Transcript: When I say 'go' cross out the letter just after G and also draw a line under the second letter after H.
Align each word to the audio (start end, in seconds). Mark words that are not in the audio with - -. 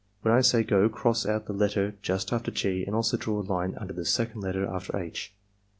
When 0.23 0.33
I 0.33 0.41
say 0.41 0.63
'go' 0.63 0.89
cross 0.89 1.27
out 1.27 1.45
the 1.45 1.53
letter 1.53 1.93
just 2.01 2.33
after 2.33 2.49
G 2.49 2.83
and 2.87 2.95
also 2.95 3.17
draw 3.17 3.39
a 3.39 3.43
line 3.45 3.75
under 3.77 3.93
the 3.93 4.03
second 4.03 4.41
letter 4.41 4.65
after 4.65 4.97
H. 4.97 5.31